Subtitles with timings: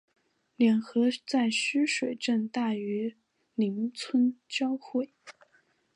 [0.55, 3.17] 两河在须水镇大榆
[3.53, 5.13] 林村交汇。